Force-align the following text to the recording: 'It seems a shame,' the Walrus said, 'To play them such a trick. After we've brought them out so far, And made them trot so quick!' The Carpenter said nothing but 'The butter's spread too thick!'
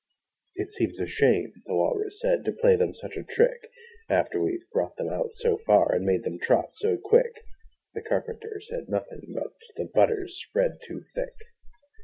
'It 0.55 0.71
seems 0.71 0.99
a 0.99 1.05
shame,' 1.05 1.53
the 1.67 1.75
Walrus 1.75 2.19
said, 2.21 2.43
'To 2.43 2.51
play 2.53 2.75
them 2.75 2.95
such 2.95 3.17
a 3.17 3.23
trick. 3.23 3.69
After 4.09 4.41
we've 4.41 4.67
brought 4.71 4.97
them 4.97 5.09
out 5.09 5.29
so 5.35 5.59
far, 5.59 5.93
And 5.93 6.03
made 6.03 6.23
them 6.23 6.39
trot 6.39 6.69
so 6.73 6.97
quick!' 6.97 7.45
The 7.93 8.01
Carpenter 8.01 8.59
said 8.61 8.89
nothing 8.89 9.21
but 9.31 9.53
'The 9.75 9.85
butter's 9.93 10.41
spread 10.43 10.79
too 10.81 11.01
thick!' 11.13 11.35